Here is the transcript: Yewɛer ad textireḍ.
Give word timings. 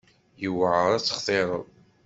Yewɛer 0.41 0.89
ad 0.95 1.01
textireḍ. 1.03 1.65